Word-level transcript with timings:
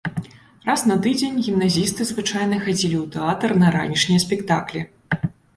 Раз 0.69 0.81
на 0.91 0.95
тыдзень 1.05 1.37
гімназісты 1.49 2.07
звычайна 2.11 2.55
хадзілі 2.65 2.97
ў 3.03 3.05
тэатр 3.17 3.49
на 3.65 3.73
ранішнія 3.79 4.25
спектаклі. 4.25 4.81